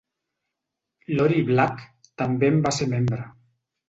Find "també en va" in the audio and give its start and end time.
2.21-2.73